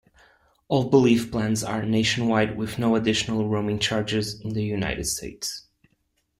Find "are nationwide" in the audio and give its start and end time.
1.63-2.57